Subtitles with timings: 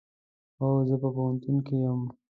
[0.59, 2.01] هو، زه په پوهنتون کې یم